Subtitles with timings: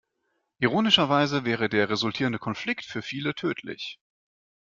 [0.57, 3.99] Ironischerweise wäre der resultierende Konflikt für viele tödlich.